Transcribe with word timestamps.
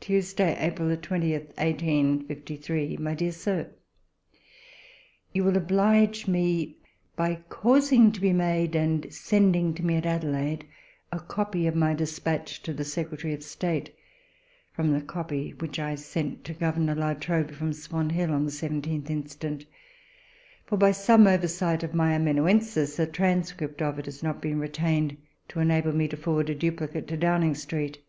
Tuesday, 0.00 0.54
April 0.58 0.94
20th 0.94 1.56
1853. 1.56 2.98
MY 2.98 3.14
DEAR 3.14 3.32
SIR, 3.32 3.70
You 5.32 5.44
will 5.44 5.56
oblige 5.56 6.28
me 6.28 6.76
by 7.16 7.36
causing 7.48 8.12
to 8.12 8.20
be 8.20 8.34
made, 8.34 8.74
and 8.76 9.10
sending 9.10 9.72
to 9.72 9.82
me 9.82 9.94
at 9.96 10.04
Adelaide, 10.04 10.66
a 11.10 11.18
copy 11.18 11.66
of 11.66 11.74
my 11.74 11.94
despatch 11.94 12.62
to 12.64 12.74
the 12.74 12.84
Secretary 12.84 13.32
of 13.32 13.42
State 13.42 13.96
from 14.74 14.92
the 14.92 15.00
copy 15.00 15.54
which 15.54 15.78
I 15.78 15.94
sent 15.94 16.44
to 16.44 16.52
Governor 16.52 16.94
La 16.94 17.14
Trobe, 17.14 17.52
from 17.52 17.72
Swan 17.72 18.10
Hill, 18.10 18.30
on 18.30 18.44
the 18.44 18.50
17th 18.50 19.08
inst.; 19.08 19.66
for 20.66 20.76
by 20.76 20.92
some 20.92 21.26
oversight 21.26 21.82
of 21.82 21.94
my 21.94 22.12
amanuensis 22.12 22.98
a 22.98 23.06
tran 23.06 23.42
script 23.46 23.80
of 23.80 23.98
it 23.98 24.04
has 24.04 24.22
not 24.22 24.42
been 24.42 24.60
retained 24.60 25.16
to 25.48 25.60
enable 25.60 25.94
me 25.94 26.08
to 26.08 26.16
forward 26.18 26.50
a 26.50 26.54
duplicate 26.54 27.08
to 27.08 27.16
Downing 27.16 27.54
Street. 27.54 28.02